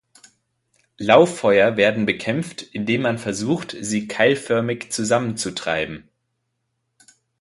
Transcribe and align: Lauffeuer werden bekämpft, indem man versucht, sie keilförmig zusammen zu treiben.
Lauffeuer 0.97 1.77
werden 1.77 2.07
bekämpft, 2.07 2.63
indem 2.63 3.03
man 3.03 3.19
versucht, 3.19 3.77
sie 3.79 4.07
keilförmig 4.07 4.91
zusammen 4.91 5.37
zu 5.37 5.51
treiben. 5.53 6.09